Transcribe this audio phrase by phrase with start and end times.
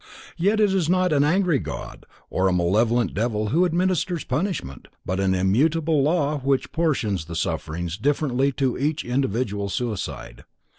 [0.35, 5.19] Yet it is not an angry God or a malevolent devil who administers punishment, but
[5.19, 10.43] an immutable law which proportions the sufferings differently to each individual suicide.